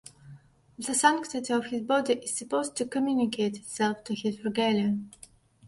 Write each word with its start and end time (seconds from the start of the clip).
The 0.79 0.95
sanctity 0.95 1.53
of 1.53 1.65
his 1.67 1.83
body 1.83 2.13
is 2.13 2.35
supposed 2.35 2.75
to 2.77 2.87
communicate 2.87 3.57
itself 3.57 4.03
to 4.05 4.15
his 4.15 4.43
regalia. 4.43 4.97